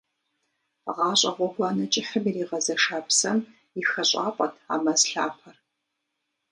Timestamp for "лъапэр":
5.11-5.55